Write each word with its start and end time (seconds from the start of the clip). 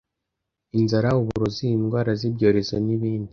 inzara 0.77 1.09
uburozi, 1.21 1.65
indwara 1.77 2.11
z’ibyorezo 2.19 2.75
n’ibindi. 2.85 3.29